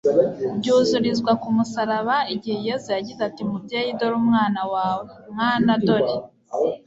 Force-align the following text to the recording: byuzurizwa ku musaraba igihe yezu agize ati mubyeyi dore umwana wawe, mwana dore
byuzurizwa 0.57 1.31
ku 1.41 1.47
musaraba 1.55 2.15
igihe 2.33 2.57
yezu 2.67 2.89
agize 2.99 3.21
ati 3.29 3.41
mubyeyi 3.49 3.91
dore 3.99 4.15
umwana 4.21 4.61
wawe, 4.73 5.07
mwana 5.33 5.73
dore 5.85 6.13